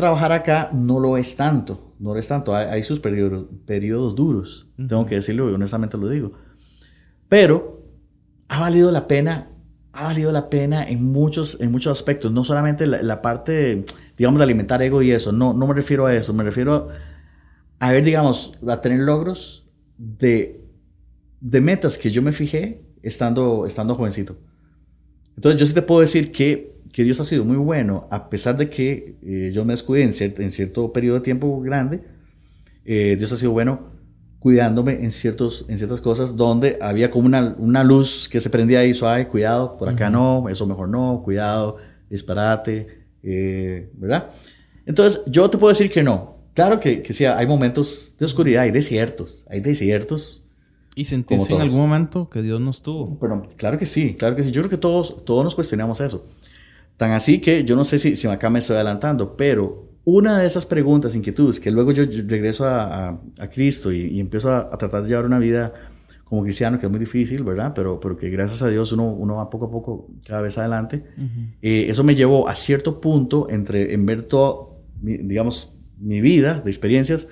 trabajar 0.00 0.32
acá 0.32 0.70
no 0.72 0.98
lo 0.98 1.16
es 1.16 1.36
tanto, 1.36 1.94
no 1.98 2.12
lo 2.12 2.18
es 2.18 2.28
tanto, 2.28 2.54
hay, 2.54 2.66
hay 2.68 2.82
sus 2.82 3.00
periodos, 3.00 3.46
periodos 3.66 4.14
duros, 4.14 4.68
tengo 4.76 5.06
que 5.06 5.16
decirlo 5.16 5.50
y 5.50 5.54
honestamente 5.54 5.96
lo 5.96 6.08
digo, 6.08 6.32
pero 7.28 7.84
ha 8.48 8.60
valido 8.60 8.90
la 8.90 9.06
pena, 9.06 9.50
ha 9.92 10.04
valido 10.04 10.32
la 10.32 10.50
pena 10.50 10.84
en 10.88 11.04
muchos, 11.04 11.60
en 11.60 11.70
muchos 11.70 11.96
aspectos, 11.98 12.32
no 12.32 12.44
solamente 12.44 12.86
la, 12.86 13.02
la 13.02 13.22
parte, 13.22 13.84
digamos, 14.16 14.38
de 14.38 14.44
alimentar 14.44 14.82
ego 14.82 15.02
y 15.02 15.12
eso, 15.12 15.32
no, 15.32 15.52
no 15.52 15.66
me 15.66 15.74
refiero 15.74 16.06
a 16.06 16.14
eso, 16.14 16.34
me 16.34 16.44
refiero 16.44 16.74
a, 16.74 16.88
a 17.88 17.92
ver, 17.92 18.04
digamos, 18.04 18.58
a 18.66 18.80
tener 18.80 19.00
logros 19.00 19.66
de, 19.96 20.64
de 21.40 21.60
metas 21.60 21.96
que 21.96 22.10
yo 22.10 22.22
me 22.22 22.32
fijé 22.32 22.84
estando, 23.02 23.66
estando 23.66 23.94
jovencito. 23.94 24.36
Entonces 25.36 25.58
yo 25.60 25.66
sí 25.66 25.72
te 25.72 25.82
puedo 25.82 26.02
decir 26.02 26.30
que, 26.30 26.79
que 26.92 27.04
Dios 27.04 27.20
ha 27.20 27.24
sido 27.24 27.44
muy 27.44 27.56
bueno, 27.56 28.08
a 28.10 28.28
pesar 28.30 28.56
de 28.56 28.68
que 28.68 29.16
eh, 29.22 29.50
yo 29.52 29.64
me 29.64 29.72
descuidé 29.72 30.04
en 30.04 30.12
cierto, 30.12 30.42
en 30.42 30.50
cierto 30.50 30.92
periodo 30.92 31.16
de 31.16 31.22
tiempo 31.22 31.60
grande, 31.60 32.02
eh, 32.84 33.16
Dios 33.16 33.32
ha 33.32 33.36
sido 33.36 33.52
bueno 33.52 33.90
cuidándome 34.40 35.04
en, 35.04 35.10
ciertos, 35.10 35.66
en 35.68 35.76
ciertas 35.76 36.00
cosas 36.00 36.34
donde 36.34 36.78
había 36.80 37.10
como 37.10 37.26
una, 37.26 37.54
una 37.58 37.84
luz 37.84 38.28
que 38.28 38.40
se 38.40 38.48
prendía 38.48 38.80
ahí 38.80 38.94
suave, 38.94 39.28
cuidado, 39.28 39.76
por 39.76 39.88
acá 39.88 40.08
no, 40.08 40.48
eso 40.48 40.66
mejor 40.66 40.88
no, 40.88 41.20
cuidado, 41.22 41.76
disparate, 42.08 43.04
eh, 43.22 43.90
¿verdad? 43.94 44.30
Entonces, 44.86 45.20
yo 45.26 45.48
te 45.50 45.58
puedo 45.58 45.68
decir 45.68 45.90
que 45.90 46.02
no. 46.02 46.38
Claro 46.54 46.80
que, 46.80 47.02
que 47.02 47.12
sí, 47.12 47.26
hay 47.26 47.46
momentos 47.46 48.14
de 48.18 48.24
oscuridad, 48.24 48.62
hay 48.62 48.70
desiertos, 48.70 49.46
hay 49.48 49.60
desiertos. 49.60 50.42
¿Y 50.94 51.04
sentiste 51.04 51.54
en 51.54 51.60
algún 51.60 51.80
momento 51.80 52.28
que 52.28 52.42
Dios 52.42 52.60
nos 52.60 52.82
tuvo? 52.82 53.18
Pero, 53.20 53.46
claro 53.56 53.78
que 53.78 53.86
sí, 53.86 54.14
claro 54.14 54.34
que 54.34 54.42
sí. 54.42 54.50
Yo 54.50 54.62
creo 54.62 54.70
que 54.70 54.76
todos, 54.78 55.24
todos 55.24 55.44
nos 55.44 55.54
cuestionamos 55.54 56.00
eso. 56.00 56.26
Tan 56.96 57.12
así 57.12 57.40
que 57.40 57.64
yo 57.64 57.76
no 57.76 57.84
sé 57.84 57.98
si, 57.98 58.16
si 58.16 58.26
acá 58.28 58.50
me 58.50 58.58
estoy 58.58 58.76
adelantando, 58.76 59.36
pero 59.36 59.90
una 60.04 60.38
de 60.38 60.46
esas 60.46 60.66
preguntas, 60.66 61.14
inquietudes, 61.14 61.60
que 61.60 61.70
luego 61.70 61.92
yo 61.92 62.04
regreso 62.26 62.66
a, 62.66 63.08
a, 63.38 63.50
Cristo 63.50 63.92
y, 63.92 64.02
y 64.06 64.20
empiezo 64.20 64.50
a, 64.50 64.60
a, 64.60 64.76
tratar 64.78 65.02
de 65.02 65.08
llevar 65.08 65.26
una 65.26 65.38
vida 65.38 65.72
como 66.24 66.42
cristiano, 66.42 66.78
que 66.78 66.86
es 66.86 66.90
muy 66.90 67.00
difícil, 67.00 67.42
¿verdad? 67.42 67.72
Pero, 67.74 67.98
pero 67.98 68.16
que 68.16 68.30
gracias 68.30 68.62
a 68.62 68.68
Dios 68.68 68.92
uno, 68.92 69.12
uno 69.12 69.36
va 69.36 69.50
poco 69.50 69.66
a 69.66 69.70
poco 69.70 70.08
cada 70.24 70.40
vez 70.40 70.56
adelante. 70.58 71.04
eh, 71.60 71.86
eso 71.88 72.04
me 72.04 72.14
llevó 72.14 72.48
a 72.48 72.54
cierto 72.54 73.00
punto 73.00 73.48
entre, 73.50 73.92
en 73.92 74.06
ver 74.06 74.22
todo, 74.22 74.80
mi, 75.02 75.16
digamos, 75.16 75.74
mi 75.98 76.20
vida 76.20 76.60
de 76.60 76.70
experiencias, 76.70 77.28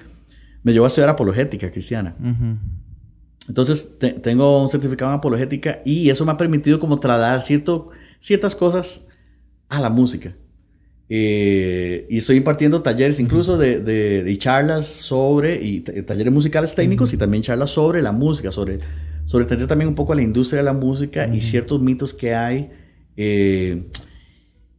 me 0.63 0.73
llevó 0.73 0.85
a 0.85 0.89
estudiar 0.89 1.09
apologética 1.11 1.71
cristiana. 1.71 2.17
Entonces, 3.49 3.99
te, 3.99 4.11
tengo 4.13 4.61
un 4.61 4.69
certificado 4.69 5.11
en 5.13 5.19
apologética 5.19 5.81
y 5.85 6.11
eso 6.11 6.25
me 6.25 6.33
ha 6.33 6.37
permitido 6.37 6.79
como 6.79 6.99
trasladar 6.99 7.43
cierto, 7.43 7.91
ciertas 8.21 8.55
cosas 8.55 9.07
a 9.69 9.81
la 9.81 9.91
música. 9.91 10.35
Eh, 11.11 12.07
y 12.11 12.19
estoy 12.19 12.37
impartiendo 12.37 12.83
talleres 12.83 13.19
incluso 13.19 13.57
de, 13.57 13.81
de, 13.81 14.23
de 14.23 14.39
charlas 14.39 14.87
sobre, 14.87 15.59
y 15.63 15.81
talleres 15.81 16.33
musicales 16.33 16.75
técnicos 16.75 17.09
uh 17.09 17.13
-huh. 17.13 17.15
y 17.15 17.19
también 17.19 17.43
charlas 17.43 17.71
sobre 17.71 18.03
la 18.03 18.13
música, 18.13 18.53
sobre, 18.53 18.81
sobre 19.25 19.45
entender 19.45 19.67
también 19.67 19.89
un 19.89 19.95
poco 19.95 20.13
a 20.13 20.17
la 20.17 20.23
industria 20.23 20.59
de 20.59 20.65
la 20.65 20.75
música 20.75 21.27
uh 21.27 21.33
-huh. 21.33 21.37
y 21.37 21.41
ciertos 21.41 21.81
mitos 21.81 22.13
que 22.13 22.35
hay 22.35 22.71
eh, 23.17 23.85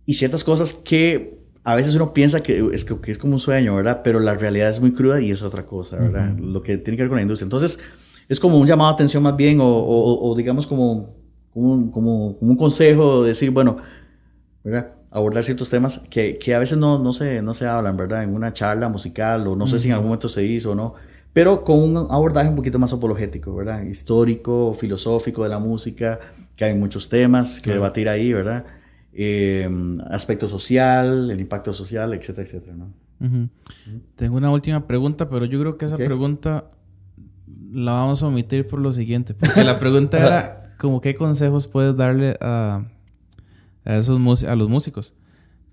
y 0.05 0.13
ciertas 0.13 0.43
cosas 0.43 0.74
que 0.74 1.39
a 1.63 1.75
veces 1.75 1.96
uno 1.96 2.13
piensa 2.13 2.41
que 2.41 2.63
es, 2.74 2.86
que 2.86 3.12
es 3.12 3.17
como 3.17 3.34
un 3.34 3.39
sueño, 3.39 3.75
¿verdad? 3.75 4.01
Pero 4.03 4.19
la 4.19 4.36
realidad 4.36 4.69
es 4.69 4.79
muy 4.79 4.91
cruda 4.91 5.19
y 5.19 5.31
es 5.31 5.41
otra 5.41 5.65
cosa, 5.65 5.98
¿verdad? 5.98 6.34
Uh 6.34 6.38
-huh. 6.38 6.51
Lo 6.53 6.62
que 6.62 6.77
tiene 6.77 6.96
que 6.96 7.03
ver 7.03 7.10
con 7.10 7.17
la 7.17 7.24
industria. 7.24 7.46
Entonces, 7.46 7.79
es 8.27 8.39
como 8.39 8.60
un 8.60 8.67
llamado 8.67 8.91
a 8.91 8.93
atención 8.93 9.24
más 9.24 9.36
bien 9.36 9.60
o, 9.60 9.67
o, 9.67 10.29
o 10.31 10.36
digamos 10.36 10.67
como, 10.67 11.15
como, 11.51 11.91
como, 11.91 12.38
como 12.38 12.51
un 12.51 12.58
consejo 12.58 13.24
de 13.24 13.29
decir, 13.29 13.50
bueno, 13.51 13.77
¿verdad? 14.69 14.93
abordar 15.11 15.43
ciertos 15.43 15.69
temas 15.69 16.01
que, 16.09 16.38
que 16.38 16.53
a 16.53 16.59
veces 16.59 16.77
no, 16.77 16.99
no, 16.99 17.13
se, 17.13 17.41
no 17.41 17.53
se 17.53 17.65
hablan, 17.65 17.97
¿verdad? 17.97 18.23
En 18.23 18.33
una 18.33 18.53
charla 18.53 18.89
musical 18.89 19.47
o 19.47 19.55
no 19.55 19.67
sé 19.67 19.75
uh 19.75 19.77
-huh. 19.77 19.81
si 19.81 19.88
en 19.88 19.93
algún 19.93 20.07
momento 20.07 20.29
se 20.29 20.45
hizo 20.45 20.71
o 20.71 20.75
no, 20.75 20.93
pero 21.33 21.63
con 21.63 21.79
un 21.79 21.97
abordaje 21.97 22.49
un 22.49 22.55
poquito 22.55 22.79
más 22.79 22.93
apologético, 22.93 23.55
¿verdad? 23.55 23.83
Histórico, 23.83 24.73
filosófico 24.73 25.43
de 25.43 25.49
la 25.49 25.59
música, 25.59 26.19
que 26.55 26.65
hay 26.65 26.75
muchos 26.75 27.09
temas 27.09 27.59
que 27.59 27.71
debatir 27.71 28.09
ahí, 28.09 28.33
¿verdad? 28.33 28.65
Eh, 29.13 29.69
aspecto 30.09 30.47
social, 30.47 31.31
el 31.31 31.39
impacto 31.39 31.73
social, 31.73 32.13
etcétera, 32.13 32.43
etcétera, 32.43 32.75
¿no? 32.75 32.93
Uh 33.19 33.25
-huh. 33.25 33.49
Tengo 34.15 34.38
una 34.38 34.51
última 34.51 34.85
pregunta, 34.85 35.29
pero 35.29 35.45
yo 35.45 35.59
creo 35.59 35.77
que 35.77 35.85
esa 35.85 35.97
pregunta 35.97 36.65
la 37.71 37.93
vamos 37.93 38.23
a 38.23 38.27
omitir 38.27 38.67
por 38.67 38.79
lo 38.79 38.93
siguiente, 38.93 39.33
porque 39.33 39.63
la 39.63 39.77
pregunta 39.79 40.17
era 40.17 40.75
como 40.77 41.01
qué 41.01 41.15
consejos 41.15 41.67
puedes 41.67 41.95
darle 41.95 42.38
a 42.41 42.85
a, 43.86 43.98
esos, 43.98 44.43
a 44.43 44.55
los 44.55 44.69
músicos. 44.69 45.13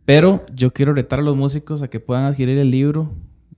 Pero 0.05 0.47
yo 0.55 0.73
quiero 0.73 0.95
retar 0.95 1.19
a 1.19 1.23
los 1.23 1.37
músicos 1.37 1.83
a 1.83 1.89
que 1.89 2.01
puedan 2.01 2.25
adquirir 2.25 2.59
el 2.59 2.71
libro. 2.71 3.13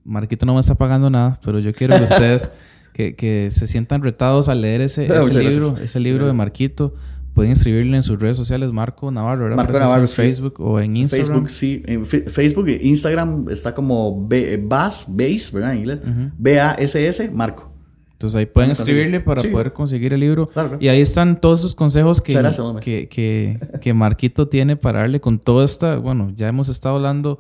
Marquito 0.05 0.47
no 0.47 0.55
me 0.55 0.61
está 0.61 0.75
pagando 0.75 1.11
nada, 1.11 1.39
pero 1.45 1.59
yo 1.59 1.73
quiero 1.75 1.97
que 1.97 2.05
ustedes 2.05 2.51
que, 2.95 3.15
que, 3.15 3.51
se 3.51 3.67
sientan 3.67 4.03
retados 4.03 4.49
a 4.49 4.55
leer 4.55 4.81
ese, 4.81 5.07
ese 5.07 5.43
libro, 5.43 5.77
ese 5.79 6.01
libro 6.01 6.27
de 6.27 6.33
Marquito. 6.33 6.95
Pueden 7.35 7.53
escribirle 7.53 7.97
en 7.97 8.03
sus 8.03 8.19
redes 8.19 8.37
sociales, 8.37 8.73
Marco 8.73 9.13
Navarro, 9.13 9.45
¿verdad? 9.45 9.57
Marco 9.57 9.79
Navarro, 9.79 10.03
en 10.03 10.09
Facebook 10.09 10.55
sí. 10.57 10.63
o 10.65 10.81
en 10.81 10.97
Instagram. 10.97 11.27
Facebook, 11.27 11.51
sí. 11.51 11.83
En 11.87 12.05
Facebook 12.05 12.69
e 12.69 12.81
Instagram 12.83 13.49
está 13.51 13.75
como 13.75 14.27
Bass, 14.27 15.07
Bass, 15.09 15.53
¿verdad? 15.53 15.75
En 15.75 15.79
inglés. 15.79 16.01
Uh 16.03 16.09
-huh. 16.09 16.33
B-A-S-S, 16.37 17.31
Marco. 17.31 17.71
Entonces 18.19 18.37
ahí 18.37 18.47
pueden 18.47 18.73
escribirle 18.73 19.21
para 19.21 19.43
sí. 19.43 19.49
poder 19.49 19.73
conseguir 19.73 20.13
el 20.13 20.19
libro. 20.19 20.49
Claro. 20.49 20.77
Y 20.81 20.89
ahí 20.89 21.01
están 21.01 21.41
todos 21.41 21.61
esos 21.61 21.77
consejos 21.77 22.21
que, 22.21 22.35
que, 22.83 23.09
que, 23.09 23.61
que, 23.81 23.95
Marquito 23.95 24.49
tiene 24.49 24.75
para 24.75 25.03
darle 25.03 25.21
con 25.21 25.39
toda 25.39 25.65
esta... 25.65 25.99
Bueno, 25.99 26.33
ya 26.35 26.49
hemos 26.49 26.69
estado 26.69 26.97
hablando 26.97 27.39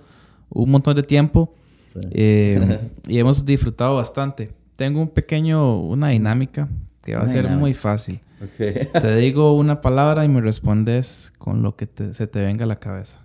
un 0.51 0.71
montón 0.71 0.95
de 0.95 1.03
tiempo 1.03 1.53
sí. 1.93 1.99
eh, 2.13 2.79
y 3.09 3.19
hemos 3.19 3.45
disfrutado 3.45 3.97
bastante. 3.97 4.53
Tengo 4.77 5.01
un 5.01 5.09
pequeño, 5.09 5.81
una 5.81 6.11
dinámica 6.11 6.69
que 7.03 7.17
va 7.17 7.23
a 7.23 7.29
ser 7.29 7.49
muy 7.49 7.75
fácil. 7.75 8.21
Okay. 8.55 8.87
te 8.93 9.17
digo 9.17 9.57
una 9.57 9.81
palabra 9.81 10.25
y 10.25 10.29
me 10.29 10.41
respondes 10.41 11.33
con 11.39 11.61
lo 11.61 11.75
que 11.75 11.89
te, 11.89 12.13
se 12.13 12.29
te 12.29 12.41
venga 12.41 12.63
a 12.63 12.69
la 12.69 12.79
cabeza. 12.79 13.21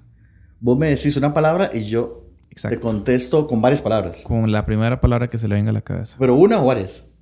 Vos 0.59 0.75
me 0.75 0.87
decís 0.87 1.15
una 1.17 1.35
palabra 1.35 1.69
y 1.71 1.83
yo 1.83 2.25
Exacto. 2.49 2.79
te 2.79 2.81
contesto 2.81 3.45
con 3.45 3.61
varias 3.61 3.83
palabras. 3.83 4.23
Con 4.23 4.51
la 4.51 4.65
primera 4.65 4.99
palabra 4.99 5.29
que 5.29 5.37
se 5.37 5.47
le 5.47 5.53
venga 5.53 5.69
a 5.69 5.73
la 5.73 5.81
cabeza. 5.81 6.17
¿Pero 6.17 6.33
una 6.33 6.59
o 6.59 6.65
varias? 6.65 7.12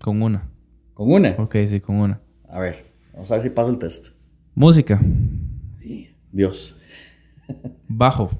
Con 0.00 0.22
una. 0.22 0.48
¿Con 0.94 1.12
una? 1.12 1.30
Ok, 1.38 1.56
sí, 1.66 1.80
con 1.80 1.96
una. 1.96 2.20
A 2.48 2.60
ver, 2.60 2.84
vamos 3.12 3.30
a 3.30 3.34
ver 3.34 3.42
si 3.42 3.50
paso 3.50 3.70
el 3.70 3.78
test. 3.78 4.14
Música. 4.54 5.00
Dios. 6.32 6.76
Bajo. 7.88 8.30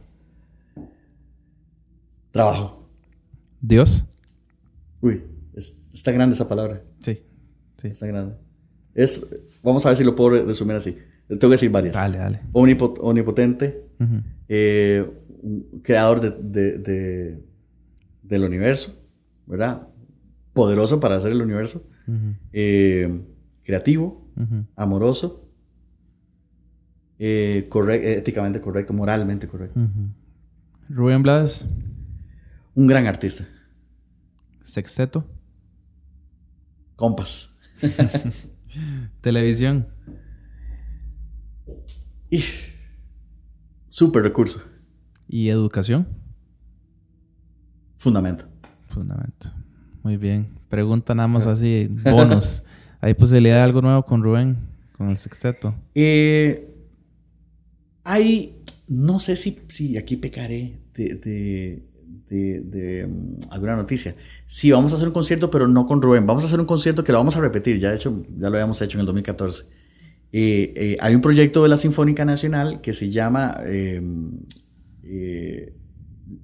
Trabajo. 2.31 2.89
Dios. 3.61 4.05
Uy, 5.01 5.25
es, 5.55 5.77
está 5.93 6.13
grande 6.13 6.35
esa 6.35 6.49
palabra. 6.49 6.83
Sí, 7.01 7.23
sí. 7.77 7.89
Está 7.89 8.07
grande. 8.07 8.37
Es, 8.95 9.27
vamos 9.63 9.85
a 9.87 9.91
ver 9.91 9.99
si 9.99 10.05
lo 10.05 10.15
puedo 10.15 10.45
resumir 10.45 10.77
así. 10.77 10.97
Tengo 11.29 11.41
que 11.41 11.49
decir 11.49 11.71
varias. 11.71 11.95
Dale, 11.95 12.19
dale. 12.19 12.41
Omnipot 12.53 12.99
omnipotente. 13.01 13.89
Uh 13.99 14.05
-huh. 14.05 14.23
eh, 14.49 15.11
creador 15.83 16.21
de, 16.21 16.31
de, 16.31 16.79
de, 16.79 17.43
del 18.23 18.45
universo, 18.45 18.95
¿verdad? 19.47 19.89
Poderoso 20.59 20.99
para 20.99 21.15
hacer 21.15 21.31
el 21.31 21.41
universo, 21.41 21.87
uh 22.09 22.13
-huh. 22.13 22.37
eh, 22.53 23.25
creativo, 23.63 24.29
uh 24.35 24.43
-huh. 24.43 24.67
amoroso, 24.75 25.49
eh, 27.21 27.69
correct, 27.69 28.05
éticamente 28.05 28.61
correcto, 28.61 28.93
moralmente 28.93 29.47
correcto. 29.47 29.79
Uh 29.79 29.85
-huh. 29.85 30.11
Rubén 30.89 31.23
Blades. 31.23 31.65
Un 32.75 32.89
gran 32.89 33.07
artista. 33.07 33.47
Sexteto. 34.63 35.25
Compas. 36.97 37.55
Televisión. 39.21 39.87
Y 42.31 42.43
super 43.89 44.25
recurso. 44.25 44.61
¿Y 45.29 45.51
educación? 45.51 46.09
Fundamento. 47.97 48.45
Fundamento. 48.89 49.59
Muy 50.09 50.17
bien. 50.17 50.49
Pregunta 50.71 51.15
nada 51.15 51.29
más 51.29 51.47
así, 51.47 51.87
bonos. 52.03 52.65
¿Hay 53.03 53.13
posibilidad 53.13 53.57
de 53.57 53.61
algo 53.61 53.83
nuevo 53.83 54.03
con 54.07 54.23
Rubén, 54.23 54.57
con 54.97 55.11
el 55.11 55.19
sexteto? 55.19 55.75
Eh, 55.95 56.67
hay, 58.05 58.57
no 58.87 59.21
sé 59.21 59.37
si, 59.37 59.59
si 59.69 59.99
aquí 59.99 60.17
pecaré 60.17 60.79
de, 60.95 61.17
de, 61.17 61.83
de, 62.31 62.61
de 62.61 63.05
um, 63.05 63.37
alguna 63.51 63.77
noticia. 63.77 64.15
Sí, 64.47 64.71
vamos 64.71 64.95
a 64.95 64.97
hacer 64.97 65.09
un 65.09 65.13
concierto, 65.13 65.51
pero 65.51 65.69
no 65.69 65.87
con 65.87 66.01
Rubén. 66.01 66.27
Vamos 66.27 66.43
a 66.45 66.47
hacer 66.47 66.59
un 66.59 66.65
concierto 66.65 67.05
que 67.05 67.13
lo 67.13 67.19
vamos 67.19 67.37
a 67.37 67.43
repetir. 67.43 67.79
Ya, 67.79 67.91
de 67.91 67.97
hecho, 67.97 68.25
ya 68.35 68.49
lo 68.49 68.57
habíamos 68.57 68.81
hecho 68.81 68.97
en 68.97 69.01
el 69.01 69.07
2014. 69.07 69.65
Eh, 70.33 70.73
eh, 70.75 70.97
hay 71.01 71.15
un 71.15 71.21
proyecto 71.21 71.63
de 71.65 71.69
la 71.69 71.77
Sinfónica 71.77 72.25
Nacional 72.25 72.81
que 72.81 72.95
se 72.95 73.11
llama 73.11 73.61
eh, 73.63 74.01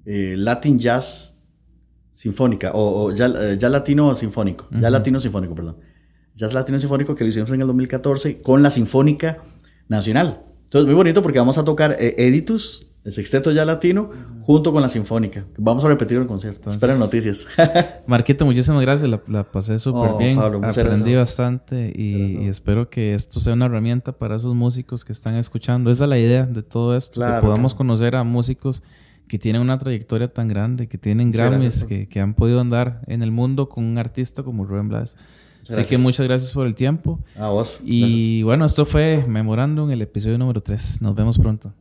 Latin 0.05 0.79
Jazz 0.79 1.34
sinfónica, 2.15 2.71
o, 2.73 3.05
o 3.05 3.13
ya, 3.13 3.55
ya, 3.55 3.69
latino 3.69 4.15
sinfónico, 4.15 4.69
uh 4.71 4.77
-huh. 4.77 4.81
ya 4.81 4.89
latino 4.89 5.21
sinfónico, 5.21 5.55
perdón. 5.55 5.77
Jazz 6.37 6.53
latino 6.53 6.79
sinfónico 6.79 7.15
que 7.15 7.23
lo 7.25 7.31
hicimos 7.31 7.51
en 7.53 7.61
el 7.61 7.67
2014 7.67 8.43
con 8.43 8.63
la 8.63 8.71
Sinfónica 8.71 9.39
Nacional. 9.89 10.43
Entonces, 10.65 10.87
muy 10.87 10.95
bonito 10.95 11.23
porque 11.23 11.39
vamos 11.39 11.59
a 11.59 11.65
tocar 11.65 11.97
eh, 12.01 12.17
Editus, 12.19 12.89
el 13.05 13.13
sexteto 13.13 13.53
ya 13.53 13.65
latino, 13.65 14.11
junto 14.43 14.73
con 14.73 14.83
la 14.83 14.89
Sinfónica. 14.89 15.45
Vamos 15.59 15.85
a 15.85 15.89
repetir 15.89 16.19
el 16.19 16.27
concierto. 16.27 16.71
Entonces, 16.71 16.83
Esperen 16.83 16.99
noticias. 16.99 17.47
Marquito, 18.09 18.45
muchísimas 18.45 18.83
gracias. 18.83 19.09
La, 19.09 19.21
la 19.29 19.45
pasé 19.45 19.79
súper 19.79 20.11
oh, 20.11 20.19
bien. 20.19 20.37
Pablo, 20.37 20.59
Aprendí 20.59 21.13
gracias. 21.13 21.17
bastante 21.17 21.93
y, 21.95 22.39
y, 22.43 22.49
espero 22.49 22.91
que 22.91 23.15
esto 23.15 23.39
sea 23.39 23.53
una 23.53 23.67
herramienta 23.67 24.11
para 24.11 24.35
esos 24.35 24.57
músicos 24.57 25.05
que 25.05 25.13
están 25.13 25.37
escuchando. 25.37 25.91
Esa 25.91 26.05
es 26.05 26.11
la 26.11 26.19
idea 26.19 26.47
de 26.47 26.65
todo 26.65 26.97
esto, 26.97 27.15
claro, 27.15 27.41
que 27.41 27.47
podamos 27.47 27.75
claro. 27.75 27.79
conocer 27.79 28.17
a 28.17 28.25
músicos 28.25 28.83
que 29.29 29.39
tienen 29.39 29.63
una 29.63 29.79
trayectoria 29.79 30.33
tan 30.33 30.49
grande, 30.49 30.87
que 30.89 30.99
tienen 30.99 31.33
Grammys, 31.33 31.85
que, 31.85 32.09
que, 32.09 32.21
han 32.21 32.35
podido 32.35 32.61
andar 32.61 33.01
en 33.07 33.23
el 33.23 33.31
mundo 33.31 33.69
con 33.69 33.85
un 33.85 33.99
artista 33.99 34.43
como 34.43 34.65
Rubén 34.65 34.89
Blas. 34.89 35.17
Así 35.69 35.85
que 35.85 35.99
muchas 35.99 36.27
gracias 36.27 36.53
por 36.53 36.67
el 36.67 36.75
tiempo. 36.75 37.19
A 37.37 37.49
vos. 37.49 37.81
Y 37.85 38.01
gracias. 38.01 38.45
bueno, 38.45 38.65
esto 38.67 38.85
fue 38.85 39.25
Memorándum, 39.27 39.91
el 39.91 40.03
episodio 40.03 40.39
número 40.39 40.61
3. 40.61 41.01
Nos 41.01 41.15
vemos 41.15 41.39
pronto. 41.39 41.73